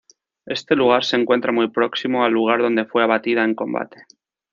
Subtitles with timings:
[0.47, 4.03] Este lugar se encuentra muy próximo al lugar donde fue abatida en combate.